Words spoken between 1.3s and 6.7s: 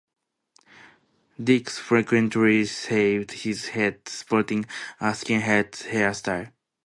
Dicks frequently shaved his head sporting a skinhead hairstyle.